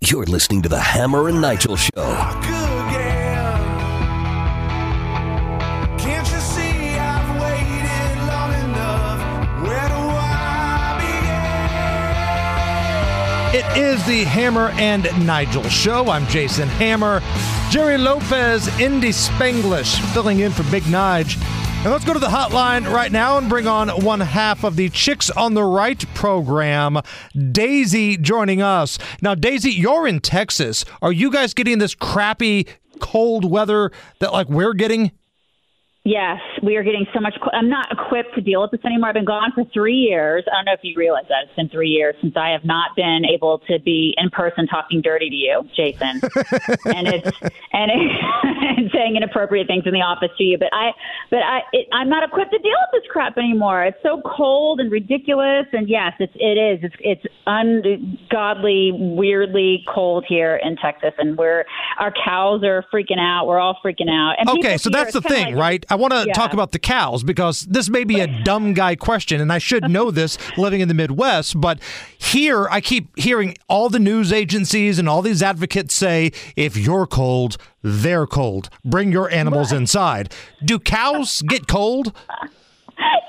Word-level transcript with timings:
You're 0.00 0.26
listening 0.26 0.62
to 0.62 0.68
the 0.68 0.80
Hammer 0.80 1.28
and 1.28 1.40
Nigel 1.40 1.76
Show. 1.76 1.90
It 13.54 13.76
is 13.76 14.04
the 14.06 14.24
Hammer 14.24 14.70
and 14.76 15.04
Nigel 15.26 15.62
show. 15.64 16.08
I'm 16.08 16.26
Jason 16.26 16.68
Hammer. 16.68 17.20
Jerry 17.70 17.98
Lopez, 17.98 18.66
Indy 18.80 19.10
Spanglish, 19.10 20.00
filling 20.14 20.40
in 20.40 20.52
for 20.52 20.62
Big 20.70 20.84
Nige. 20.84 21.36
And 21.82 21.90
let's 21.90 22.04
go 22.04 22.12
to 22.12 22.20
the 22.20 22.28
hotline 22.28 22.88
right 22.92 23.10
now 23.10 23.38
and 23.38 23.48
bring 23.48 23.66
on 23.66 23.88
one 24.04 24.20
half 24.20 24.62
of 24.62 24.76
the 24.76 24.88
Chicks 24.88 25.30
on 25.30 25.54
the 25.54 25.64
Right 25.64 25.98
program, 26.14 27.00
Daisy, 27.50 28.16
joining 28.16 28.62
us. 28.62 28.98
Now, 29.20 29.34
Daisy, 29.34 29.72
you're 29.72 30.06
in 30.06 30.20
Texas. 30.20 30.84
Are 31.02 31.10
you 31.10 31.28
guys 31.28 31.54
getting 31.54 31.78
this 31.78 31.96
crappy 31.96 32.68
cold 33.00 33.50
weather 33.50 33.90
that 34.20 34.32
like 34.32 34.48
we're 34.48 34.74
getting? 34.74 35.10
Yes, 36.04 36.40
we 36.62 36.76
are 36.76 36.84
getting 36.84 37.06
so 37.12 37.20
much. 37.20 37.34
I'm 37.52 37.68
not 37.68 37.90
equipped 37.90 38.34
to 38.36 38.40
deal 38.40 38.62
with 38.62 38.70
this 38.70 38.80
anymore. 38.84 39.08
I've 39.08 39.14
been 39.14 39.24
gone 39.24 39.50
for 39.52 39.64
three 39.74 39.96
years. 39.96 40.44
I 40.46 40.56
don't 40.56 40.66
know 40.66 40.72
if 40.72 40.80
you 40.82 40.94
realize 40.96 41.24
that 41.28 41.44
it's 41.44 41.56
been 41.56 41.68
three 41.68 41.88
years 41.88 42.14
since 42.20 42.36
I 42.36 42.50
have 42.50 42.64
not 42.64 42.94
been 42.94 43.22
able 43.24 43.58
to 43.66 43.80
be 43.80 44.14
in 44.16 44.30
person 44.30 44.68
talking 44.68 45.02
dirty 45.02 45.28
to 45.28 45.34
you, 45.34 45.68
Jason, 45.74 46.20
and 46.86 47.08
it's 47.08 47.36
and, 47.72 47.90
it, 47.90 48.10
and 48.78 48.90
saying 48.94 49.16
inappropriate 49.16 49.66
things 49.66 49.82
in 49.86 49.92
the 49.92 50.02
office 50.02 50.30
to 50.38 50.44
you. 50.44 50.56
But 50.56 50.68
I, 50.72 50.92
but 51.30 51.40
I, 51.40 51.60
it, 51.72 51.88
I'm 51.92 52.08
not 52.08 52.22
equipped 52.22 52.52
to 52.52 52.58
deal 52.58 52.76
with 52.92 53.02
this 53.02 53.10
crap 53.10 53.36
anymore. 53.36 53.84
It's 53.84 53.98
so 54.02 54.22
cold 54.24 54.78
and 54.78 54.90
ridiculous. 54.90 55.66
And 55.72 55.88
yes, 55.88 56.12
it's 56.20 56.34
it 56.36 56.58
is. 56.58 56.78
It's 56.84 56.96
it's 57.00 57.34
ungodly, 57.46 58.92
weirdly 58.94 59.84
cold 59.92 60.24
here 60.28 60.60
in 60.62 60.76
Texas, 60.76 61.12
and 61.18 61.36
we're 61.36 61.64
our 61.98 62.12
cows 62.24 62.62
are 62.62 62.84
freaking 62.94 63.18
out. 63.18 63.48
We're 63.48 63.58
all 63.58 63.78
freaking 63.84 64.08
out. 64.08 64.36
And 64.38 64.48
okay, 64.48 64.78
so 64.78 64.90
that's 64.90 65.12
the 65.12 65.22
thing, 65.22 65.54
like, 65.54 65.60
right? 65.60 65.86
I 65.90 65.96
want 65.96 66.12
to 66.12 66.24
yeah. 66.28 66.32
talk 66.34 66.51
about 66.52 66.72
the 66.72 66.78
cows 66.78 67.22
because 67.22 67.62
this 67.62 67.88
may 67.88 68.04
be 68.04 68.20
a 68.20 68.42
dumb 68.44 68.74
guy 68.74 68.94
question, 68.96 69.40
and 69.40 69.52
I 69.52 69.58
should 69.58 69.88
know 69.90 70.10
this 70.10 70.38
living 70.56 70.80
in 70.80 70.88
the 70.88 70.94
Midwest. 70.94 71.60
But 71.60 71.80
here, 72.18 72.68
I 72.70 72.80
keep 72.80 73.18
hearing 73.18 73.56
all 73.68 73.88
the 73.88 73.98
news 73.98 74.32
agencies 74.32 74.98
and 74.98 75.08
all 75.08 75.22
these 75.22 75.42
advocates 75.42 75.94
say, 75.94 76.32
if 76.56 76.76
you're 76.76 77.06
cold, 77.06 77.56
they're 77.82 78.26
cold. 78.26 78.70
Bring 78.84 79.12
your 79.12 79.30
animals 79.30 79.72
inside. 79.72 80.32
Do 80.64 80.78
cows 80.78 81.42
get 81.42 81.66
cold? 81.66 82.12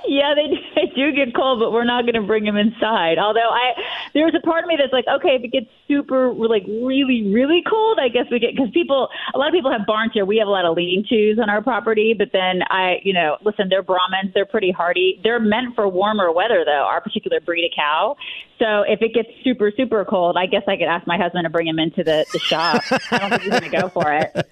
Yeah, 0.08 0.34
they, 0.36 0.48
they 0.76 0.94
do 0.96 1.12
get 1.12 1.36
cold, 1.36 1.60
but 1.60 1.72
we're 1.72 1.84
not 1.84 2.04
going 2.04 2.16
to 2.16 2.26
bring 2.26 2.46
them 2.46 2.58
inside. 2.58 3.18
Although 3.18 3.50
I, 3.50 3.74
there's 4.14 4.34
a 4.36 4.46
part 4.46 4.64
of 4.64 4.68
me 4.68 4.76
that's 4.78 4.94
like, 4.94 5.06
okay, 5.08 5.36
if 5.36 5.44
it 5.44 5.52
gets 5.52 5.68
super, 5.88 6.34
like 6.34 6.64
really, 6.68 7.32
really 7.34 7.64
cold, 7.70 8.00
I 8.00 8.10
guess 8.10 8.26
we 8.32 8.40
get 8.40 8.56
because 8.56 8.72
people, 8.72 9.10
a 9.34 9.38
lot 9.38 9.48
of 9.48 9.54
people 9.54 9.72
have 9.72 9.86
barns 9.86 10.12
here. 10.14 10.26
We 10.26 10.38
have 10.38 10.48
a 10.48 10.52
lot 10.52 10.66
of 10.66 10.76
lean-tos 10.76 11.40
on 11.42 11.50
our 11.50 11.62
property, 11.62 12.14
but 12.18 12.30
then 12.34 12.62
I, 12.70 12.98
you 13.03 13.14
know, 13.14 13.38
listen, 13.44 13.70
they're 13.70 13.84
Brahmins, 13.84 14.34
they're 14.34 14.46
pretty 14.46 14.72
hardy. 14.72 15.20
They're 15.24 15.40
meant 15.40 15.76
for 15.76 15.88
warmer 15.88 16.31
weather, 16.31 16.64
though. 16.66 16.86
Our 16.86 17.02
particular 17.02 17.40
breed 17.40 17.66
of 17.66 17.72
cow. 17.76 18.16
So 18.59 18.84
if 18.88 19.02
it 19.02 19.14
gets 19.14 19.30
super, 19.44 19.72
super 19.76 20.06
cold, 20.06 20.38
I 20.38 20.46
guess 20.46 20.64
I 20.68 20.78
could 20.78 20.88
ask 20.88 21.06
my 21.08 21.18
husband 21.18 21.44
to 21.44 21.50
bring 21.50 21.68
him 21.68 21.80
into 21.80 22.03
the, 22.03 22.26
the 22.31 22.40
shop. 22.40 22.81
I 23.12 23.18
don't 23.18 23.30
think 23.30 23.42
he's 23.42 23.52
going 23.52 23.64
to 23.64 23.70
go 23.70 23.90
for 23.90 24.14
it. 24.14 24.47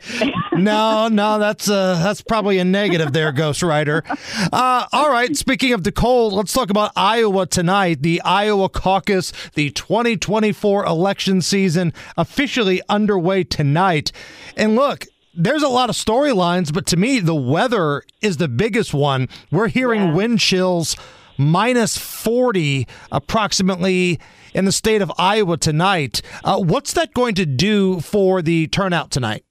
no, 0.53 1.07
no, 1.07 1.39
that's 1.39 1.69
uh, 1.69 2.01
that's 2.03 2.21
probably 2.21 2.57
a 2.57 2.65
negative 2.65 3.13
there, 3.13 3.31
Ghost 3.31 3.63
Rider. 3.63 4.03
Uh, 4.51 4.85
all 4.91 5.09
right. 5.11 5.35
Speaking 5.35 5.73
of 5.73 5.83
the 5.83 5.91
cold, 5.91 6.31
let's 6.31 6.53
talk 6.53 6.69
about 6.69 6.93
Iowa 6.95 7.45
tonight. 7.45 8.01
The 8.01 8.21
Iowa 8.21 8.69
caucus, 8.69 9.33
the 9.55 9.69
2024 9.71 10.85
election 10.85 11.41
season 11.41 11.91
officially 12.15 12.81
underway 12.87 13.43
tonight. 13.43 14.13
And 14.55 14.75
look, 14.75 15.05
there's 15.35 15.63
a 15.63 15.67
lot 15.67 15.89
of 15.89 15.97
storylines, 15.97 16.73
but 16.73 16.85
to 16.87 16.97
me, 16.97 17.19
the 17.19 17.35
weather 17.35 18.03
is 18.21 18.37
the 18.37 18.47
biggest 18.47 18.93
one. 18.93 19.27
We're 19.51 19.67
hearing 19.67 20.01
yeah. 20.01 20.13
wind 20.13 20.39
chills 20.39 20.95
minus 21.37 21.97
40 21.97 22.87
approximately 23.11 24.17
in 24.53 24.63
the 24.63 24.71
state 24.71 25.01
of 25.01 25.11
Iowa 25.17 25.57
tonight. 25.57 26.21
Uh, 26.41 26.59
what's 26.59 26.93
that 26.93 27.13
going 27.13 27.35
to 27.35 27.45
do 27.45 27.99
for 27.99 28.41
the 28.41 28.67
turnout 28.67 29.11
tonight? 29.11 29.43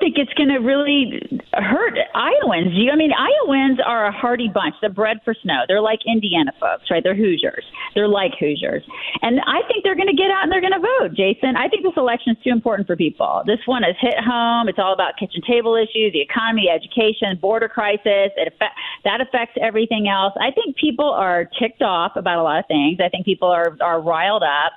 Think 0.00 0.16
it's 0.16 0.32
going 0.34 0.48
to 0.48 0.58
really 0.58 1.20
hurt 1.52 1.94
Iowans. 2.14 2.72
You, 2.72 2.90
I 2.90 2.96
mean, 2.96 3.12
Iowans 3.12 3.78
are 3.84 4.06
a 4.06 4.12
hardy 4.12 4.48
bunch. 4.48 4.74
They're 4.80 4.90
bred 4.90 5.18
for 5.24 5.34
snow. 5.42 5.62
They're 5.68 5.80
like 5.80 6.00
Indiana 6.06 6.52
folks, 6.58 6.90
right? 6.90 7.04
They're 7.04 7.14
Hoosiers. 7.14 7.64
They're 7.94 8.08
like 8.08 8.32
Hoosiers. 8.40 8.82
And 9.22 9.40
I 9.46 9.60
think 9.68 9.84
they're 9.84 9.94
going 9.94 10.10
to 10.10 10.16
get 10.16 10.30
out 10.30 10.42
and 10.42 10.50
they're 10.50 10.64
going 10.64 10.74
to 10.74 10.80
vote, 10.98 11.14
Jason. 11.14 11.54
I 11.56 11.68
think 11.68 11.84
this 11.84 11.96
election 11.96 12.34
is 12.34 12.42
too 12.42 12.50
important 12.50 12.86
for 12.86 12.96
people. 12.96 13.42
This 13.46 13.60
one 13.66 13.82
has 13.82 13.94
hit 14.00 14.18
home. 14.18 14.68
It's 14.68 14.78
all 14.78 14.92
about 14.92 15.14
kitchen 15.20 15.42
table 15.46 15.76
issues, 15.76 16.12
the 16.12 16.20
economy, 16.20 16.66
education, 16.72 17.38
border 17.40 17.68
crisis. 17.68 18.32
It 18.40 18.48
affect, 18.48 18.74
that 19.04 19.20
affects 19.20 19.54
everything 19.60 20.08
else. 20.08 20.32
I 20.40 20.50
think 20.50 20.76
people 20.76 21.10
are 21.10 21.44
ticked 21.60 21.82
off 21.82 22.16
about 22.16 22.38
a 22.38 22.42
lot 22.42 22.58
of 22.58 22.66
things. 22.66 22.98
I 23.04 23.08
think 23.08 23.26
people 23.26 23.48
are, 23.48 23.76
are 23.80 24.00
riled 24.00 24.42
up. 24.42 24.72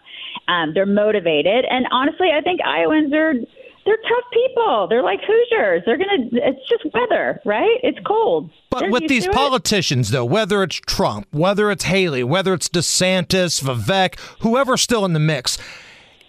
Um, 0.47 0.73
they're 0.73 0.85
motivated. 0.85 1.65
And 1.69 1.87
honestly, 1.91 2.29
I 2.35 2.41
think 2.41 2.59
Iowans 2.61 3.13
are 3.13 3.33
they're 3.85 3.97
tough 3.97 4.31
people. 4.31 4.87
They're 4.89 5.03
like 5.03 5.19
Hoosiers. 5.25 5.83
They're 5.85 5.97
gonna. 5.97 6.29
It's 6.31 6.69
just 6.69 6.85
weather, 6.93 7.41
right? 7.45 7.79
It's 7.83 7.99
cold. 8.05 8.49
But 8.69 8.81
they're 8.81 8.91
with 8.91 9.07
these 9.07 9.27
politicians, 9.27 10.11
though, 10.11 10.25
whether 10.25 10.63
it's 10.63 10.75
Trump, 10.75 11.27
whether 11.31 11.69
it's 11.69 11.85
Haley, 11.85 12.23
whether 12.23 12.53
it's 12.53 12.69
DeSantis, 12.69 13.61
Vivek, 13.61 14.19
whoever's 14.41 14.81
still 14.81 15.05
in 15.05 15.13
the 15.13 15.19
mix, 15.19 15.57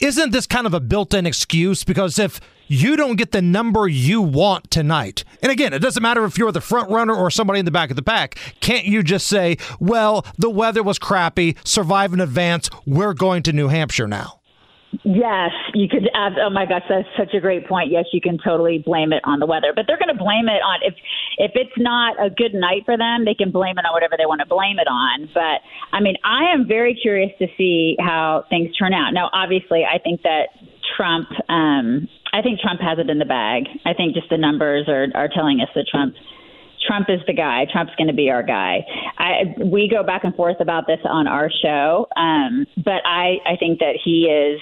isn't 0.00 0.32
this 0.32 0.46
kind 0.46 0.66
of 0.66 0.74
a 0.74 0.80
built-in 0.80 1.26
excuse? 1.26 1.84
Because 1.84 2.18
if 2.18 2.40
you 2.66 2.96
don't 2.96 3.16
get 3.16 3.32
the 3.32 3.42
number 3.42 3.86
you 3.86 4.22
want 4.22 4.70
tonight. 4.70 5.24
And 5.42 5.52
again, 5.52 5.72
it 5.72 5.80
doesn't 5.80 6.02
matter 6.02 6.24
if 6.24 6.38
you're 6.38 6.52
the 6.52 6.60
front 6.60 6.90
runner 6.90 7.14
or 7.14 7.30
somebody 7.30 7.58
in 7.58 7.66
the 7.66 7.70
back 7.70 7.90
of 7.90 7.96
the 7.96 8.02
pack. 8.02 8.38
Can't 8.60 8.86
you 8.86 9.02
just 9.02 9.26
say, 9.26 9.58
well, 9.78 10.24
the 10.38 10.50
weather 10.50 10.82
was 10.82 10.98
crappy, 10.98 11.56
survive 11.64 12.12
in 12.12 12.20
advance, 12.20 12.70
we're 12.86 13.14
going 13.14 13.42
to 13.44 13.52
New 13.52 13.68
Hampshire 13.68 14.08
now? 14.08 14.40
Yes, 15.02 15.50
you 15.74 15.88
could. 15.88 16.08
Oh 16.14 16.50
my 16.50 16.66
gosh, 16.66 16.84
that's 16.88 17.08
such 17.18 17.34
a 17.34 17.40
great 17.40 17.66
point. 17.66 17.90
Yes, 17.90 18.04
you 18.12 18.20
can 18.20 18.38
totally 18.38 18.78
blame 18.78 19.12
it 19.12 19.22
on 19.24 19.40
the 19.40 19.46
weather, 19.46 19.72
but 19.74 19.86
they're 19.86 19.98
going 19.98 20.14
to 20.14 20.22
blame 20.22 20.46
it 20.46 20.62
on 20.62 20.80
if 20.82 20.94
if 21.38 21.52
it's 21.54 21.74
not 21.78 22.14
a 22.22 22.30
good 22.30 22.54
night 22.54 22.82
for 22.84 22.96
them, 22.96 23.24
they 23.24 23.34
can 23.34 23.50
blame 23.50 23.78
it 23.78 23.84
on 23.84 23.92
whatever 23.92 24.14
they 24.16 24.26
want 24.26 24.40
to 24.40 24.46
blame 24.46 24.78
it 24.78 24.86
on. 24.86 25.28
But 25.34 25.64
I 25.92 26.00
mean, 26.00 26.16
I 26.22 26.52
am 26.52 26.68
very 26.68 26.94
curious 26.94 27.32
to 27.38 27.46
see 27.56 27.96
how 27.98 28.44
things 28.50 28.76
turn 28.76 28.92
out. 28.92 29.10
Now, 29.12 29.30
obviously, 29.32 29.82
I 29.84 29.98
think 29.98 30.22
that 30.22 30.54
Trump. 30.96 31.28
Um, 31.48 32.08
I 32.32 32.42
think 32.42 32.58
Trump 32.58 32.80
has 32.80 32.98
it 32.98 33.08
in 33.08 33.18
the 33.18 33.24
bag. 33.24 33.70
I 33.86 33.94
think 33.94 34.14
just 34.14 34.28
the 34.28 34.38
numbers 34.38 34.88
are 34.88 35.06
are 35.14 35.28
telling 35.28 35.60
us 35.60 35.68
that 35.74 35.86
Trump 35.90 36.14
Trump 36.86 37.06
is 37.08 37.20
the 37.26 37.32
guy. 37.32 37.66
Trump's 37.72 37.94
going 37.96 38.08
to 38.08 38.14
be 38.14 38.30
our 38.30 38.42
guy. 38.42 38.84
I, 39.18 39.54
we 39.64 39.88
go 39.88 40.02
back 40.02 40.24
and 40.24 40.34
forth 40.34 40.60
about 40.60 40.86
this 40.86 41.00
on 41.04 41.26
our 41.26 41.50
show, 41.62 42.06
um, 42.16 42.66
but 42.76 43.02
I, 43.04 43.38
I 43.46 43.56
think 43.58 43.78
that 43.80 43.98
he 44.02 44.26
is 44.26 44.60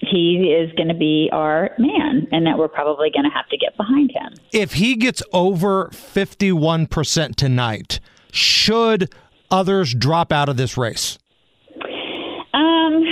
he 0.00 0.56
is 0.58 0.72
going 0.76 0.88
to 0.88 0.94
be 0.94 1.28
our 1.30 1.70
man 1.78 2.26
and 2.32 2.46
that 2.46 2.56
we're 2.56 2.68
probably 2.68 3.10
going 3.10 3.24
to 3.24 3.30
have 3.30 3.46
to 3.50 3.58
get 3.58 3.76
behind 3.76 4.10
him. 4.10 4.32
If 4.50 4.72
he 4.74 4.96
gets 4.96 5.22
over 5.30 5.88
51% 5.88 7.36
tonight, 7.36 8.00
should 8.32 9.12
others 9.50 9.94
drop 9.94 10.32
out 10.32 10.48
of 10.48 10.56
this 10.56 10.78
race? 10.78 11.18
Um, 12.54 13.04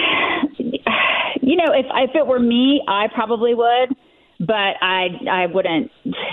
you 1.43 1.56
know, 1.56 1.72
if 1.72 1.87
if 1.94 2.14
it 2.14 2.26
were 2.26 2.38
me, 2.40 2.82
I 2.88 3.08
probably 3.14 3.55
would, 3.55 3.94
but 4.40 4.76
I 4.81 5.08
I 5.31 5.46
wouldn't. 5.46 5.90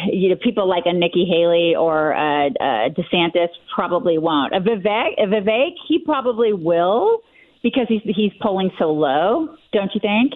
You 0.07 0.29
know, 0.29 0.35
people 0.35 0.67
like 0.67 0.83
a 0.85 0.93
Nikki 0.93 1.25
Haley 1.25 1.75
or 1.75 2.11
a, 2.11 2.47
a 2.47 2.89
DeSantis 2.91 3.49
probably 3.73 4.17
won't. 4.17 4.53
A 4.53 4.59
Vivek, 4.59 5.13
a 5.17 5.25
Vivek, 5.27 5.71
he 5.87 5.99
probably 5.99 6.53
will 6.53 7.21
because 7.63 7.87
he's 7.87 8.01
he's 8.05 8.31
polling 8.39 8.71
so 8.77 8.91
low, 8.91 9.57
don't 9.71 9.93
you 9.95 9.99
think? 9.99 10.33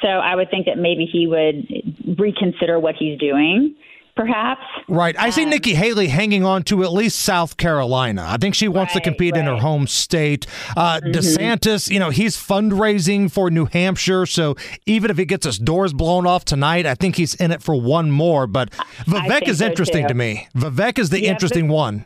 So 0.00 0.08
I 0.08 0.36
would 0.36 0.50
think 0.50 0.66
that 0.66 0.78
maybe 0.78 1.06
he 1.06 1.26
would 1.26 2.18
reconsider 2.18 2.78
what 2.78 2.94
he's 2.94 3.18
doing. 3.18 3.74
Perhaps. 4.18 4.60
Right. 4.88 5.14
I 5.18 5.30
see 5.30 5.44
Um, 5.44 5.50
Nikki 5.50 5.74
Haley 5.74 6.08
hanging 6.08 6.44
on 6.44 6.64
to 6.64 6.82
at 6.82 6.92
least 6.92 7.20
South 7.20 7.56
Carolina. 7.56 8.24
I 8.28 8.36
think 8.36 8.54
she 8.56 8.66
wants 8.68 8.92
to 8.94 8.98
Right, 8.98 9.04
compete 9.04 9.36
in 9.36 9.46
her 9.46 9.56
home 9.56 9.86
state. 9.86 10.46
Uh, 10.76 11.00
DeSantis, 11.04 11.88
you 11.90 12.00
know, 12.00 12.10
he's 12.10 12.36
fundraising 12.36 13.30
for 13.30 13.50
New 13.50 13.66
Hampshire. 13.66 14.26
So 14.26 14.56
even 14.86 15.10
if 15.10 15.16
he 15.18 15.24
gets 15.24 15.46
his 15.46 15.58
doors 15.58 15.92
blown 15.92 16.26
off 16.26 16.44
tonight, 16.44 16.84
I 16.84 16.94
think 16.96 17.16
he's 17.16 17.34
in 17.36 17.52
it 17.52 17.62
for 17.62 17.80
one 17.80 18.10
more. 18.10 18.46
But 18.48 18.70
Vivek 19.06 19.46
is 19.48 19.58
so, 19.58 19.66
interesting 19.66 20.02
too. 20.04 20.08
to 20.08 20.14
me. 20.14 20.48
Vivek 20.56 20.98
is 20.98 21.10
the 21.10 21.22
Yeah, 21.22 21.30
interesting 21.30 21.68
but- 21.68 21.74
one. 21.74 22.04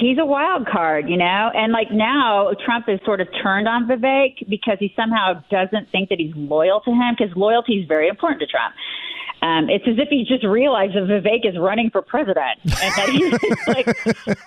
he's 0.00 0.18
a 0.18 0.24
wild 0.26 0.66
card, 0.66 1.08
you 1.08 1.16
know, 1.16 1.50
and 1.54 1.72
like 1.72 1.88
now 1.92 2.50
Trump 2.64 2.88
is 2.88 2.98
sort 3.04 3.20
of 3.20 3.28
turned 3.42 3.68
on 3.68 3.86
Vivek 3.86 4.48
because 4.48 4.76
he 4.80 4.92
somehow 4.96 5.40
doesn't 5.52 5.88
think 5.92 6.08
that 6.08 6.18
he's 6.18 6.32
loyal 6.34 6.80
to 6.80 6.90
him 6.90 7.14
because 7.16 7.34
loyalty 7.36 7.74
is 7.74 7.86
very 7.86 8.08
important 8.08 8.40
to 8.40 8.46
Trump. 8.48 8.74
Um, 9.44 9.68
it's 9.68 9.84
as 9.86 9.96
if 9.98 10.08
he 10.08 10.24
just 10.26 10.42
realized 10.42 10.94
that 10.94 11.02
Vivek 11.04 11.46
is 11.46 11.58
running 11.58 11.90
for 11.90 12.00
president, 12.00 12.58
and 12.64 12.72
that 12.72 13.08
he's 13.10 13.32
like, 13.68 13.86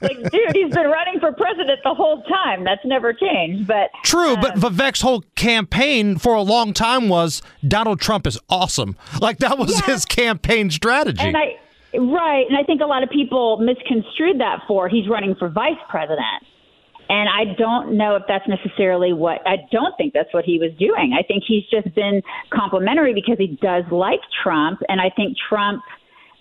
like, 0.01 0.31
dude, 0.31 0.55
he's 0.55 0.73
been 0.73 0.87
running 0.87 1.19
for 1.19 1.31
president 1.33 1.79
the 1.83 1.93
whole 1.93 2.23
time. 2.23 2.63
That's 2.63 2.83
never 2.83 3.13
changed. 3.13 3.67
But 3.67 3.91
True, 4.03 4.35
but 4.37 4.55
um, 4.55 4.61
Vivek's 4.73 5.01
whole 5.01 5.21
campaign 5.35 6.17
for 6.17 6.33
a 6.33 6.41
long 6.41 6.73
time 6.73 7.09
was 7.09 7.43
Donald 7.67 7.99
Trump 8.01 8.25
is 8.25 8.39
awesome. 8.49 8.95
Like 9.21 9.37
that 9.39 9.57
was 9.59 9.71
Yeah. 9.81 9.93
his 9.93 10.05
campaign 10.05 10.71
strategy. 10.71 11.21
And 11.21 11.35
I 11.37 11.57
right, 11.93 12.45
and 12.47 12.57
I 12.57 12.63
think 12.63 12.81
a 12.81 12.85
lot 12.85 13.03
of 13.03 13.09
people 13.09 13.57
misconstrued 13.57 14.39
that 14.39 14.61
for 14.67 14.87
he's 14.89 15.07
running 15.07 15.35
for 15.35 15.47
vice 15.49 15.77
president. 15.89 16.43
And 17.09 17.29
I 17.29 17.53
don't 17.57 17.97
know 17.97 18.15
if 18.15 18.23
that's 18.27 18.47
necessarily 18.47 19.13
what 19.13 19.39
I 19.47 19.57
don't 19.71 19.95
think 19.97 20.13
that's 20.13 20.33
what 20.33 20.43
he 20.45 20.59
was 20.59 20.71
doing. 20.77 21.15
I 21.17 21.23
think 21.23 21.43
he's 21.47 21.63
just 21.71 21.93
been 21.95 22.21
complimentary 22.51 23.13
because 23.13 23.37
he 23.37 23.57
does 23.61 23.83
like 23.91 24.19
Trump 24.43 24.81
and 24.89 24.99
I 24.99 25.09
think 25.15 25.37
Trump 25.49 25.83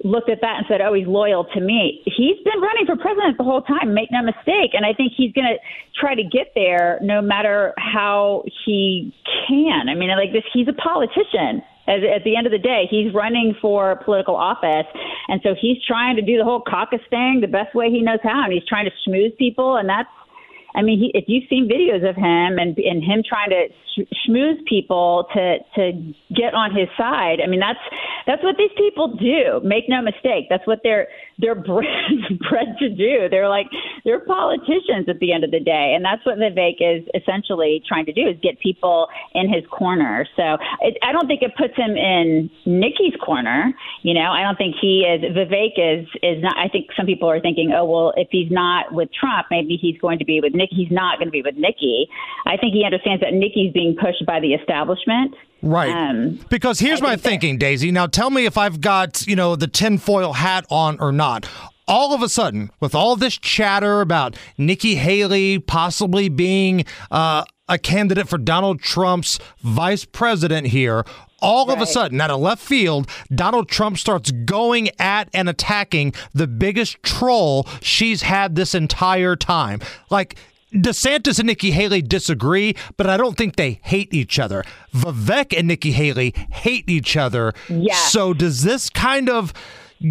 looked 0.04 0.28
at 0.28 0.40
that 0.42 0.58
and 0.58 0.66
said, 0.68 0.80
"Oh, 0.80 0.92
he's 0.92 1.06
loyal 1.06 1.44
to 1.54 1.60
me." 1.60 2.02
He's 2.04 2.36
been 2.44 2.60
running 2.60 2.86
for 2.86 2.96
president 2.96 3.38
the 3.38 3.44
whole 3.44 3.62
time, 3.62 3.94
make 3.94 4.10
no 4.10 4.22
mistake, 4.22 4.74
and 4.74 4.84
I 4.84 4.92
think 4.92 5.12
he's 5.16 5.32
going 5.32 5.46
to 5.46 5.56
try 5.98 6.14
to 6.14 6.22
get 6.22 6.52
there 6.54 6.98
no 7.02 7.22
matter 7.22 7.72
how 7.78 8.44
he 8.64 9.14
can. 9.48 9.88
I 9.88 9.94
mean, 9.94 10.10
like 10.10 10.32
this 10.32 10.44
he's 10.52 10.68
a 10.68 10.74
politician. 10.74 11.62
At, 11.88 12.02
at 12.02 12.24
the 12.24 12.34
end 12.34 12.48
of 12.48 12.52
the 12.52 12.58
day, 12.58 12.88
he's 12.90 13.14
running 13.14 13.54
for 13.62 13.94
political 14.04 14.34
office, 14.34 14.90
and 15.28 15.40
so 15.44 15.54
he's 15.54 15.78
trying 15.86 16.16
to 16.16 16.22
do 16.22 16.36
the 16.36 16.42
whole 16.42 16.60
caucus 16.60 17.00
thing 17.10 17.38
the 17.40 17.46
best 17.46 17.76
way 17.76 17.90
he 17.90 18.02
knows 18.02 18.18
how, 18.24 18.42
and 18.42 18.52
he's 18.52 18.66
trying 18.66 18.86
to 18.86 18.92
schmooze 19.06 19.36
people, 19.38 19.76
and 19.76 19.88
that's 19.88 20.08
I 20.76 20.82
mean, 20.82 20.99
he, 20.99 21.11
if 21.14 21.25
you've 21.26 21.49
seen 21.49 21.69
videos 21.69 22.08
of 22.08 22.17
him 22.17 22.61
and 22.61 22.76
and 22.76 23.02
him 23.02 23.25
trying 23.26 23.49
to 23.49 23.69
sh- 23.96 24.12
schmooze 24.28 24.62
people 24.69 25.26
to 25.32 25.56
to 25.75 26.14
get 26.37 26.52
on 26.52 26.76
his 26.76 26.88
side, 26.99 27.40
I 27.43 27.49
mean, 27.49 27.61
that's 27.61 27.81
that's 28.26 28.43
what 28.44 28.56
these 28.58 28.70
people 28.76 29.17
do. 29.17 29.64
Make 29.64 29.88
no 29.88 30.02
mistake, 30.02 30.46
that's 30.50 30.67
what 30.67 30.81
they're 30.84 31.08
they're 31.38 31.55
bred, 31.70 32.12
bred 32.49 32.76
to 32.78 32.88
do. 32.90 33.28
They're 33.31 33.49
like 33.49 33.67
they're 34.05 34.20
politicians 34.20 35.08
at 35.08 35.19
the 35.19 35.32
end 35.32 35.44
of 35.44 35.50
the 35.50 35.61
day, 35.61 35.96
and 35.96 36.05
that's 36.05 36.25
what 36.26 36.37
Vivek 36.37 36.76
is 36.84 37.08
essentially 37.17 37.82
trying 37.88 38.05
to 38.06 38.12
do 38.12 38.28
is 38.28 38.37
get 38.43 38.61
people 38.61 39.08
in 39.32 39.49
his 39.49 39.64
corner. 39.73 40.28
So 40.37 40.61
it, 40.82 40.99
I 41.02 41.12
don't 41.12 41.26
think 41.26 41.40
it 41.40 41.56
puts 41.56 41.75
him 41.75 41.96
in 41.96 42.50
Nikki's 42.67 43.17
corner. 43.25 43.73
You 44.02 44.12
know, 44.12 44.28
I 44.31 44.43
don't 44.43 44.56
think 44.56 44.76
he 44.78 45.08
is. 45.08 45.25
Vivek 45.32 45.81
is 45.81 46.06
is 46.23 46.43
not. 46.43 46.56
I 46.58 46.69
think 46.69 46.93
some 46.96 47.06
people 47.06 47.31
are 47.31 47.40
thinking, 47.40 47.73
oh 47.73 47.87
well, 47.87 48.12
if 48.17 48.28
he's 48.31 48.52
not 48.52 48.93
with 48.93 49.08
Trump, 49.19 49.46
maybe 49.50 49.78
he's 49.81 49.96
going 49.99 50.19
to 50.19 50.26
be 50.26 50.40
with 50.43 50.52
Nikki. 50.52 50.65
He's 50.70 50.90
not 50.90 51.18
going 51.18 51.28
to 51.28 51.32
be 51.32 51.42
with 51.42 51.56
Nikki. 51.56 52.08
I 52.46 52.56
think 52.56 52.74
he 52.74 52.84
understands 52.84 53.22
that 53.22 53.32
Nikki's 53.32 53.72
being 53.72 53.96
pushed 53.96 54.24
by 54.26 54.40
the 54.40 54.54
establishment. 54.54 55.34
Right. 55.62 55.90
Um, 55.90 56.38
because 56.48 56.78
here's 56.78 57.02
my 57.02 57.16
thinking, 57.16 57.58
Daisy. 57.58 57.90
Now 57.90 58.06
tell 58.06 58.30
me 58.30 58.44
if 58.46 58.56
I've 58.58 58.80
got, 58.80 59.26
you 59.26 59.36
know, 59.36 59.56
the 59.56 59.66
tinfoil 59.66 60.34
hat 60.34 60.66
on 60.70 60.98
or 61.00 61.12
not. 61.12 61.48
All 61.88 62.12
of 62.12 62.20
a 62.20 62.28
sudden, 62.28 62.70
with 62.80 62.94
all 62.96 63.14
this 63.14 63.38
chatter 63.38 64.00
about 64.00 64.36
Nikki 64.58 64.96
Haley 64.96 65.60
possibly 65.60 66.28
being 66.28 66.84
uh, 67.12 67.44
a 67.68 67.78
candidate 67.78 68.28
for 68.28 68.38
Donald 68.38 68.80
Trump's 68.80 69.38
vice 69.62 70.04
president 70.04 70.68
here, 70.68 71.04
all 71.40 71.70
of 71.70 71.80
a 71.80 71.86
sudden, 71.86 72.20
out 72.20 72.30
of 72.30 72.40
left 72.40 72.62
field, 72.62 73.08
Donald 73.32 73.68
Trump 73.68 73.98
starts 73.98 74.30
going 74.30 74.88
at 74.98 75.28
and 75.34 75.48
attacking 75.48 76.12
the 76.32 76.46
biggest 76.46 77.02
troll 77.02 77.66
she's 77.80 78.22
had 78.22 78.56
this 78.56 78.74
entire 78.74 79.36
time. 79.36 79.80
Like, 80.10 80.36
DeSantis 80.72 81.38
and 81.38 81.46
Nikki 81.46 81.70
Haley 81.70 82.02
disagree, 82.02 82.74
but 82.96 83.06
I 83.06 83.16
don't 83.16 83.36
think 83.36 83.56
they 83.56 83.80
hate 83.82 84.12
each 84.12 84.38
other. 84.38 84.64
Vivek 84.94 85.56
and 85.56 85.68
Nikki 85.68 85.92
Haley 85.92 86.34
hate 86.50 86.88
each 86.88 87.16
other. 87.16 87.52
Yeah. 87.68 87.94
So 87.94 88.34
does 88.34 88.62
this 88.62 88.90
kind 88.90 89.28
of 89.28 89.52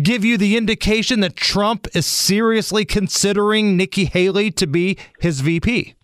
give 0.01 0.23
you 0.23 0.37
the 0.37 0.57
indication 0.57 1.19
that 1.19 1.35
Trump 1.35 1.87
is 1.93 2.05
seriously 2.05 2.85
considering 2.85 3.77
Nikki 3.77 4.05
Haley 4.05 4.49
to 4.51 4.65
be 4.65 4.97
his 5.19 5.41
VP? 5.41 5.95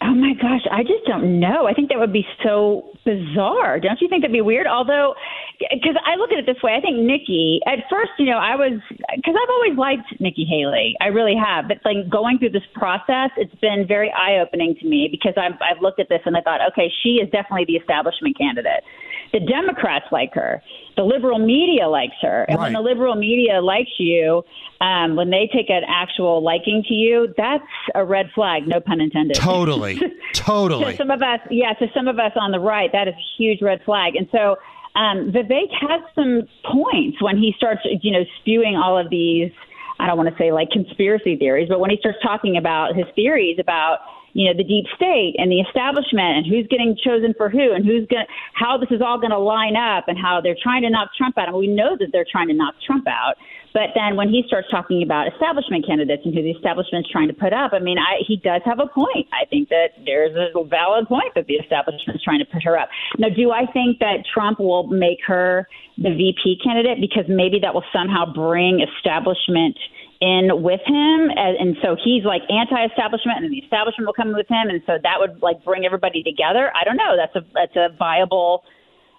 Oh 0.00 0.14
my 0.14 0.32
gosh, 0.34 0.64
I 0.70 0.82
just 0.82 1.04
don't 1.06 1.40
know. 1.40 1.66
I 1.66 1.74
think 1.74 1.88
that 1.88 1.98
would 1.98 2.12
be 2.12 2.24
so 2.44 2.90
bizarre. 3.04 3.80
Don't 3.80 4.00
you 4.00 4.08
think 4.08 4.22
that'd 4.22 4.32
be 4.32 4.40
weird? 4.40 4.68
Although, 4.68 5.14
because 5.58 5.96
I 6.06 6.14
look 6.14 6.30
at 6.30 6.38
it 6.38 6.46
this 6.46 6.62
way, 6.62 6.74
I 6.76 6.80
think 6.80 6.98
Nikki, 6.98 7.60
at 7.66 7.82
first, 7.90 8.12
you 8.18 8.26
know, 8.26 8.38
I 8.38 8.54
was, 8.54 8.80
because 8.90 9.34
I've 9.34 9.50
always 9.50 9.76
liked 9.76 10.20
Nikki 10.20 10.44
Haley. 10.44 10.94
I 11.00 11.06
really 11.08 11.34
have. 11.34 11.66
But 11.66 11.78
like 11.84 12.08
going 12.08 12.38
through 12.38 12.50
this 12.50 12.66
process, 12.74 13.30
it's 13.36 13.54
been 13.56 13.84
very 13.86 14.12
eye 14.12 14.38
opening 14.38 14.76
to 14.80 14.86
me 14.86 15.08
because 15.10 15.34
I've, 15.36 15.58
I've 15.60 15.82
looked 15.82 15.98
at 15.98 16.08
this 16.08 16.20
and 16.26 16.36
I 16.36 16.42
thought, 16.42 16.60
okay, 16.72 16.92
she 17.02 17.18
is 17.18 17.28
definitely 17.30 17.64
the 17.66 17.74
establishment 17.74 18.38
candidate. 18.38 18.84
The 19.32 19.40
Democrats 19.40 20.06
like 20.12 20.32
her. 20.34 20.62
The 20.96 21.02
liberal 21.02 21.38
media 21.38 21.88
likes 21.88 22.16
her. 22.22 22.46
And 22.48 22.58
when 22.58 22.72
the 22.72 22.80
liberal 22.80 23.14
media 23.14 23.60
likes 23.60 23.90
you, 23.98 24.42
um, 24.80 25.16
when 25.16 25.30
they 25.30 25.50
take 25.52 25.70
an 25.70 25.82
actual 25.86 26.42
liking 26.42 26.84
to 26.88 26.94
you, 26.94 27.34
that's 27.36 27.64
a 27.94 28.04
red 28.04 28.30
flag, 28.34 28.66
no 28.66 28.80
pun 28.80 29.00
intended. 29.00 29.36
Totally. 29.36 30.00
To 30.34 30.42
totally. 30.44 30.96
some 30.96 31.10
of 31.10 31.22
us, 31.22 31.40
yeah, 31.50 31.72
to 31.74 31.86
some 31.94 32.06
of 32.06 32.18
us 32.18 32.32
on 32.36 32.52
the 32.52 32.60
right, 32.60 32.90
that 32.92 33.08
is 33.08 33.14
a 33.14 33.26
huge 33.36 33.60
red 33.60 33.80
flag. 33.84 34.14
And 34.14 34.28
so 34.30 34.56
um, 34.98 35.30
Vivek 35.30 35.70
has 35.80 36.02
some 36.14 36.48
points 36.66 37.22
when 37.22 37.38
he 37.38 37.54
starts, 37.56 37.82
you 38.02 38.10
know, 38.10 38.24
spewing 38.40 38.74
all 38.74 38.98
of 38.98 39.10
these. 39.10 39.52
I 40.00 40.06
don't 40.06 40.16
want 40.16 40.28
to 40.28 40.36
say 40.36 40.50
like 40.50 40.70
conspiracy 40.70 41.36
theories, 41.36 41.68
but 41.68 41.78
when 41.78 41.90
he 41.90 41.98
starts 41.98 42.18
talking 42.22 42.56
about 42.56 42.96
his 42.96 43.06
theories 43.14 43.58
about 43.60 43.98
you 44.34 44.46
know 44.46 44.56
the 44.56 44.64
deep 44.64 44.84
state 44.94 45.34
and 45.38 45.50
the 45.50 45.60
establishment 45.60 46.38
and 46.38 46.46
who's 46.46 46.66
getting 46.68 46.96
chosen 47.02 47.34
for 47.36 47.48
who 47.48 47.72
and 47.72 47.84
who's 47.84 48.06
going 48.06 48.26
to 48.26 48.32
how 48.54 48.76
this 48.76 48.90
is 48.90 49.00
all 49.00 49.18
going 49.18 49.30
to 49.30 49.38
line 49.38 49.74
up 49.74 50.04
and 50.06 50.18
how 50.18 50.40
they're 50.40 50.58
trying 50.62 50.82
to 50.82 50.90
knock 50.90 51.10
Trump 51.16 51.38
out. 51.38 51.48
And 51.48 51.56
we 51.56 51.66
know 51.66 51.96
that 51.98 52.08
they're 52.12 52.26
trying 52.30 52.48
to 52.48 52.54
knock 52.54 52.74
Trump 52.84 53.06
out. 53.08 53.34
But 53.72 53.94
then 53.94 54.16
when 54.16 54.28
he 54.28 54.44
starts 54.46 54.68
talking 54.70 55.02
about 55.02 55.28
establishment 55.32 55.86
candidates 55.86 56.22
and 56.24 56.34
who 56.34 56.42
the 56.42 56.50
establishment's 56.50 57.10
trying 57.10 57.28
to 57.28 57.34
put 57.34 57.52
up, 57.52 57.72
I 57.72 57.78
mean, 57.78 57.98
I, 57.98 58.24
he 58.26 58.36
does 58.36 58.62
have 58.64 58.80
a 58.80 58.86
point. 58.86 59.28
I 59.32 59.44
think 59.46 59.68
that 59.68 59.98
there's 60.04 60.34
a 60.34 60.64
valid 60.64 61.06
point 61.06 61.34
that 61.34 61.46
the 61.46 61.54
establishment's 61.54 62.24
trying 62.24 62.40
to 62.40 62.46
put 62.46 62.62
her 62.64 62.78
up. 62.78 62.88
Now, 63.18 63.28
do 63.28 63.52
I 63.52 63.66
think 63.70 63.98
that 64.00 64.24
Trump 64.32 64.58
will 64.58 64.86
make 64.88 65.18
her 65.26 65.68
the 65.96 66.10
VP 66.10 66.60
candidate? 66.64 66.98
Because 67.00 67.24
maybe 67.28 67.58
that 67.60 67.74
will 67.74 67.86
somehow 67.92 68.32
bring 68.32 68.80
establishment 68.80 69.76
in 70.20 70.50
with 70.62 70.80
him. 70.86 71.30
And, 71.30 71.56
and 71.58 71.76
so 71.82 71.96
he's 72.02 72.24
like 72.24 72.42
anti-establishment 72.50 73.44
and 73.44 73.52
the 73.52 73.58
establishment 73.58 74.06
will 74.06 74.18
come 74.18 74.34
with 74.34 74.48
him. 74.48 74.68
And 74.68 74.82
so 74.86 74.98
that 75.02 75.16
would 75.18 75.42
like 75.42 75.64
bring 75.64 75.84
everybody 75.84 76.22
together. 76.22 76.72
I 76.74 76.84
don't 76.84 76.96
know. 76.96 77.16
That's 77.16 77.36
a 77.36 77.46
that's 77.54 77.76
a 77.76 77.94
viable 77.96 78.64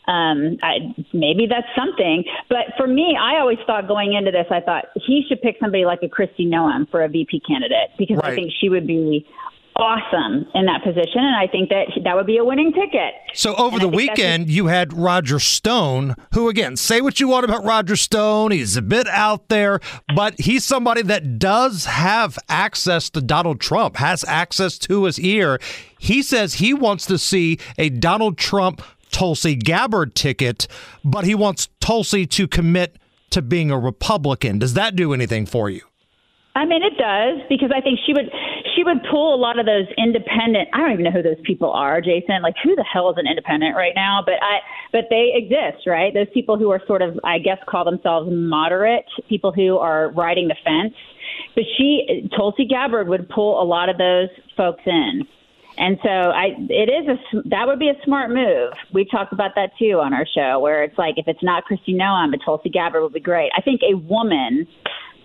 um, 0.07 0.57
I, 0.63 0.95
maybe 1.13 1.45
that's 1.47 1.67
something. 1.75 2.23
But 2.49 2.73
for 2.77 2.87
me, 2.87 3.17
I 3.19 3.39
always 3.39 3.59
thought 3.67 3.87
going 3.87 4.13
into 4.13 4.31
this, 4.31 4.47
I 4.49 4.59
thought 4.61 4.85
he 4.95 5.23
should 5.27 5.41
pick 5.41 5.57
somebody 5.59 5.85
like 5.85 5.99
a 6.01 6.07
Kristi 6.07 6.47
Noem 6.47 6.89
for 6.89 7.03
a 7.03 7.07
VP 7.07 7.41
candidate 7.47 7.91
because 7.97 8.17
Right. 8.17 8.33
I 8.33 8.35
think 8.35 8.51
she 8.59 8.69
would 8.69 8.87
be 8.87 9.27
awesome 9.75 10.45
in 10.55 10.65
that 10.65 10.83
position, 10.83 11.21
and 11.23 11.35
I 11.35 11.47
think 11.47 11.69
that 11.69 11.87
that 12.03 12.15
would 12.15 12.25
be 12.25 12.37
a 12.37 12.43
winning 12.43 12.73
ticket. 12.73 13.13
So 13.33 13.55
over 13.55 13.75
And 13.75 13.81
the 13.81 13.87
weekend, 13.87 14.49
you 14.49 14.67
had 14.67 14.91
Roger 14.91 15.39
Stone, 15.39 16.15
who 16.33 16.49
again, 16.49 16.75
say 16.75 16.99
what 16.99 17.19
you 17.21 17.29
want 17.29 17.45
about 17.45 17.63
Roger 17.63 17.95
Stone, 17.95 18.51
he's 18.51 18.75
a 18.75 18.81
bit 18.81 19.07
out 19.07 19.47
there, 19.47 19.79
but 20.13 20.37
he's 20.39 20.65
somebody 20.65 21.01
that 21.03 21.39
does 21.39 21.85
have 21.85 22.37
access 22.49 23.09
to 23.11 23.21
Donald 23.21 23.61
Trump, 23.61 23.97
has 23.97 24.25
access 24.27 24.77
to 24.79 25.05
his 25.05 25.17
ear. 25.19 25.59
He 25.97 26.21
says 26.23 26.55
he 26.55 26.73
wants 26.73 27.05
to 27.05 27.17
see 27.17 27.57
a 27.77 27.89
Donald 27.89 28.37
Trump 28.37 28.81
Tulsi 29.11 29.55
Gabbard 29.55 30.15
ticket, 30.15 30.67
but 31.03 31.25
he 31.25 31.35
wants 31.35 31.69
Tulsi 31.79 32.25
to 32.27 32.47
commit 32.47 32.97
to 33.31 33.41
being 33.41 33.71
a 33.71 33.79
Republican. 33.79 34.59
Does 34.59 34.73
that 34.73 34.95
do 34.95 35.13
anything 35.13 35.45
for 35.45 35.69
you? 35.69 35.81
I 36.55 36.65
mean, 36.65 36.81
it 36.83 36.97
does 36.97 37.39
because 37.47 37.71
I 37.73 37.79
think 37.79 37.99
she 38.05 38.11
would 38.11 38.29
she 38.75 38.83
would 38.83 38.97
pull 39.09 39.33
a 39.33 39.39
lot 39.39 39.59
of 39.59 39.65
those 39.65 39.85
independent. 39.97 40.67
I 40.73 40.79
don't 40.79 40.91
even 40.91 41.05
know 41.05 41.11
who 41.11 41.21
those 41.21 41.39
people 41.43 41.71
are, 41.71 42.01
Jason. 42.01 42.41
Like, 42.41 42.55
who 42.63 42.75
the 42.75 42.83
hell 42.83 43.09
is 43.09 43.17
an 43.17 43.27
independent 43.27 43.75
right 43.75 43.93
now? 43.95 44.21
But 44.25 44.35
I, 44.41 44.59
but 44.91 45.05
they 45.09 45.31
exist, 45.35 45.85
right? 45.85 46.13
Those 46.13 46.27
people 46.33 46.57
who 46.57 46.69
are 46.71 46.81
sort 46.87 47.01
of, 47.01 47.19
I 47.23 47.39
guess, 47.39 47.57
call 47.67 47.85
themselves 47.85 48.29
moderate 48.31 49.05
people 49.29 49.51
who 49.51 49.77
are 49.77 50.11
riding 50.11 50.47
the 50.47 50.55
fence. 50.63 50.93
But 51.55 51.63
she, 51.77 52.27
Tulsi 52.35 52.65
Gabbard, 52.65 53.07
would 53.07 53.29
pull 53.29 53.61
a 53.61 53.65
lot 53.65 53.89
of 53.89 53.97
those 53.97 54.29
folks 54.57 54.81
in. 54.85 55.27
And 55.79 55.97
so 56.03 56.09
I, 56.09 56.49
it 56.69 56.89
is 56.91 57.07
a 57.07 57.49
that 57.49 57.65
would 57.65 57.79
be 57.79 57.87
a 57.87 57.95
smart 58.03 58.29
move. 58.29 58.73
We 58.93 59.05
talked 59.05 59.31
about 59.31 59.51
that 59.55 59.71
too 59.79 60.01
on 60.03 60.13
our 60.13 60.25
show, 60.25 60.59
where 60.59 60.83
it's 60.83 60.97
like 60.97 61.15
if 61.17 61.27
it's 61.27 61.41
not 61.41 61.63
Kristi 61.63 61.95
Noem, 61.95 62.31
but 62.31 62.41
Tulsi 62.43 62.69
Gabbard 62.69 63.01
would 63.01 63.13
be 63.13 63.21
great. 63.21 63.49
I 63.57 63.61
think 63.61 63.79
a 63.81 63.95
woman 63.95 64.67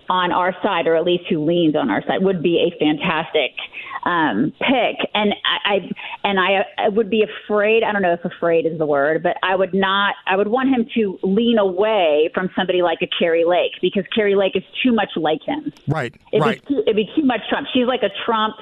on 0.09 0.31
our 0.31 0.55
side, 0.63 0.87
or 0.87 0.95
at 0.95 1.03
least 1.03 1.23
who 1.29 1.43
leans 1.43 1.75
on 1.75 1.89
our 1.89 2.01
side, 2.03 2.21
would 2.23 2.41
be 2.41 2.71
a 2.71 2.79
fantastic 2.79 3.51
um, 4.05 4.53
pick. 4.59 5.09
And 5.13 5.33
I, 5.43 5.73
I 5.73 5.77
and 6.23 6.39
I, 6.39 6.65
I 6.77 6.89
would 6.89 7.09
be 7.09 7.23
afraid. 7.23 7.83
I 7.83 7.91
don't 7.91 8.01
know 8.01 8.13
if 8.13 8.23
afraid 8.23 8.65
is 8.65 8.77
the 8.77 8.85
word, 8.85 9.23
but 9.23 9.37
I 9.43 9.55
would 9.55 9.73
not. 9.73 10.15
I 10.27 10.37
would 10.37 10.47
want 10.47 10.69
him 10.69 10.87
to 10.95 11.19
lean 11.23 11.57
away 11.57 12.29
from 12.33 12.49
somebody 12.55 12.81
like 12.81 12.99
a 13.01 13.07
Kari 13.07 13.45
Lake 13.45 13.71
because 13.81 14.05
Kari 14.13 14.35
Lake 14.35 14.55
is 14.55 14.63
too 14.83 14.93
much 14.93 15.09
like 15.15 15.41
him. 15.45 15.73
Right. 15.87 16.15
It'd 16.31 16.45
right. 16.45 16.65
Be 16.67 16.75
too, 16.75 16.81
it'd 16.81 16.95
be 16.95 17.09
too 17.15 17.25
much 17.25 17.41
Trump. 17.49 17.67
She's 17.73 17.87
like 17.87 18.03
a 18.03 18.11
Trump 18.25 18.55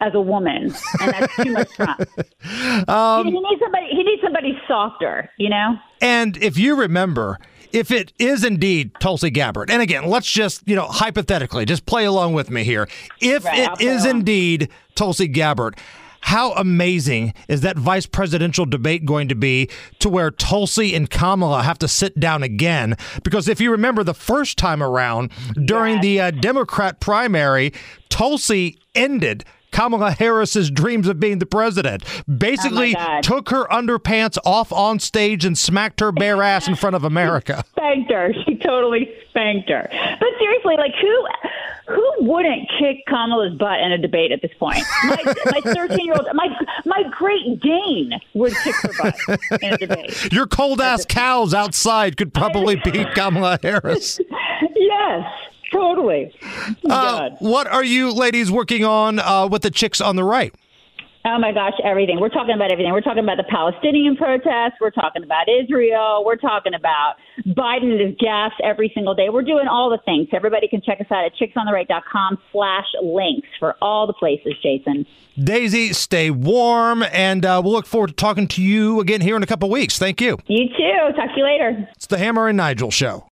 as 0.00 0.14
a 0.14 0.20
woman, 0.20 0.74
and 1.00 1.12
that's 1.12 1.36
too 1.36 1.52
much 1.52 1.70
Trump. 1.70 2.00
um, 2.88 3.26
he, 3.26 3.32
he 3.32 3.40
needs 3.40 3.60
somebody. 3.60 3.86
He 3.90 4.02
needs 4.02 4.22
somebody 4.22 4.58
softer. 4.68 5.30
You 5.38 5.50
know. 5.50 5.76
And 6.00 6.36
if 6.36 6.58
you 6.58 6.76
remember 6.76 7.38
if 7.72 7.90
it 7.90 8.12
is 8.18 8.44
indeed 8.44 8.92
Tulsi 9.00 9.30
Gabbard, 9.30 9.70
and 9.70 9.82
again, 9.82 10.06
let's 10.06 10.30
just, 10.30 10.66
you 10.66 10.76
know, 10.76 10.86
hypothetically, 10.86 11.64
just 11.64 11.86
play 11.86 12.04
along 12.04 12.32
with 12.32 12.50
me 12.50 12.64
here. 12.64 12.88
If 13.20 13.44
right, 13.44 13.70
it 13.72 13.80
is 13.80 14.04
along. 14.04 14.18
indeed 14.18 14.70
Tulsi 14.94 15.28
Gabbard, 15.28 15.76
how 16.22 16.52
amazing 16.54 17.34
is 17.48 17.60
that 17.60 17.76
vice 17.76 18.06
presidential 18.06 18.66
debate 18.66 19.04
going 19.04 19.28
to 19.28 19.34
be 19.34 19.68
to 20.00 20.08
where 20.08 20.30
Tulsi 20.30 20.94
and 20.94 21.08
Kamala 21.08 21.62
have 21.62 21.78
to 21.78 21.86
sit 21.86 22.18
down 22.18 22.42
again? 22.42 22.96
Because 23.22 23.46
if 23.46 23.60
you 23.60 23.70
remember 23.70 24.02
the 24.02 24.14
first 24.14 24.58
time 24.58 24.82
around 24.82 25.30
during 25.66 25.96
yes. 25.96 26.02
the 26.02 26.20
uh, 26.20 26.30
Democrat 26.32 26.98
primary, 26.98 27.72
Tulsi 28.08 28.78
ended 28.94 29.44
Kamala 29.76 30.12
Harris's 30.12 30.70
dreams 30.70 31.06
of 31.06 31.20
being 31.20 31.38
the 31.38 31.44
president. 31.44 32.02
Basically, 32.26 32.96
oh 32.98 33.20
took 33.20 33.50
her 33.50 33.66
underpants 33.66 34.38
off 34.42 34.72
on 34.72 34.98
stage 34.98 35.44
and 35.44 35.56
smacked 35.56 36.00
her 36.00 36.12
bare 36.12 36.42
ass 36.42 36.66
in 36.66 36.76
front 36.76 36.96
of 36.96 37.04
America. 37.04 37.62
spanked 37.76 38.10
her. 38.10 38.32
She 38.46 38.56
totally 38.56 39.12
spanked 39.28 39.68
her. 39.68 39.86
But 39.90 40.28
seriously, 40.38 40.76
like 40.78 40.94
who 40.98 41.26
who 41.88 42.12
wouldn't 42.20 42.70
kick 42.78 43.04
Kamala's 43.06 43.58
butt 43.58 43.80
in 43.80 43.92
a 43.92 43.98
debate 43.98 44.32
at 44.32 44.40
this 44.40 44.50
point? 44.58 44.82
My 45.04 45.60
13 45.62 46.06
year 46.06 46.14
old, 46.16 46.26
my 46.32 46.48
my 46.86 47.02
Great 47.10 47.60
Dane 47.60 48.18
would 48.32 48.54
kick 48.64 48.76
her 48.76 48.92
butt 48.98 49.14
in 49.62 49.74
a 49.74 49.76
debate. 49.76 50.32
Your 50.32 50.46
cold 50.46 50.80
ass 50.80 51.04
cows 51.04 51.52
outside 51.52 52.16
could 52.16 52.32
probably 52.32 52.76
beat 52.76 53.14
Kamala 53.14 53.58
Harris. 53.62 54.20
yes. 54.74 55.32
Totally. 55.72 56.32
Uh, 56.88 57.30
what 57.40 57.66
are 57.66 57.84
you 57.84 58.12
ladies 58.12 58.50
working 58.50 58.84
on 58.84 59.18
uh, 59.18 59.48
with 59.50 59.62
the 59.62 59.70
chicks 59.70 60.00
on 60.00 60.16
the 60.16 60.24
right? 60.24 60.54
Oh 61.28 61.40
my 61.40 61.50
gosh, 61.50 61.72
everything. 61.82 62.20
We're 62.20 62.28
talking 62.28 62.54
about 62.54 62.70
everything. 62.70 62.92
We're 62.92 63.00
talking 63.00 63.24
about 63.24 63.36
the 63.36 63.50
Palestinian 63.50 64.14
protests. 64.14 64.74
We're 64.80 64.92
talking 64.92 65.24
about 65.24 65.48
Israel. 65.48 66.22
We're 66.24 66.36
talking 66.36 66.72
about 66.72 67.14
Biden 67.44 67.90
and 67.90 68.00
his 68.00 68.14
gas 68.20 68.52
every 68.62 68.92
single 68.94 69.12
day. 69.12 69.28
We're 69.28 69.42
doing 69.42 69.66
all 69.66 69.90
the 69.90 69.98
things. 70.04 70.28
Everybody 70.32 70.68
can 70.68 70.82
check 70.82 71.00
us 71.00 71.08
out 71.10 71.24
at 71.24 71.32
chicksontheright.com 71.34 72.38
slash 72.52 72.86
links 73.02 73.48
for 73.58 73.74
all 73.82 74.06
the 74.06 74.12
places, 74.12 74.54
Jason. 74.62 75.04
Daisy, 75.36 75.92
stay 75.92 76.30
warm, 76.30 77.02
and 77.02 77.44
uh, 77.44 77.60
we'll 77.62 77.72
look 77.72 77.86
forward 77.86 78.08
to 78.08 78.14
talking 78.14 78.46
to 78.46 78.62
you 78.62 79.00
again 79.00 79.20
here 79.20 79.34
in 79.34 79.42
a 79.42 79.46
couple 79.46 79.68
weeks. 79.68 79.98
Thank 79.98 80.20
you. 80.20 80.38
You 80.46 80.68
too. 80.68 81.16
Talk 81.16 81.30
to 81.30 81.36
you 81.36 81.44
later. 81.44 81.88
It's 81.96 82.06
the 82.06 82.18
Hammer 82.18 82.46
and 82.46 82.56
Nigel 82.56 82.92
Show. 82.92 83.24